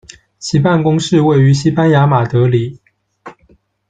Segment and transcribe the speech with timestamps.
[0.39, 2.79] 其办公室位于西班牙马德里。